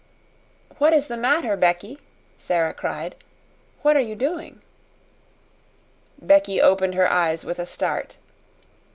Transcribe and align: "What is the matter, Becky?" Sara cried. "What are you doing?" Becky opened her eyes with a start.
"What 0.79 0.93
is 0.93 1.09
the 1.09 1.15
matter, 1.15 1.55
Becky?" 1.55 1.99
Sara 2.35 2.73
cried. 2.73 3.13
"What 3.83 3.95
are 3.95 3.99
you 4.01 4.15
doing?" 4.15 4.63
Becky 6.19 6.59
opened 6.59 6.95
her 6.95 7.07
eyes 7.07 7.45
with 7.45 7.59
a 7.59 7.67
start. 7.67 8.17